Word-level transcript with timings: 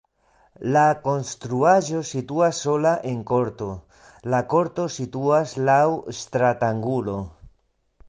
La 0.75 0.85
konstruaĵo 1.07 1.99
situas 2.13 2.63
sola 2.67 2.95
en 3.11 3.21
korto, 3.33 3.69
la 4.35 4.43
korto 4.57 4.89
situas 4.99 5.57
laŭ 5.71 5.81
stratangulo. 6.25 7.21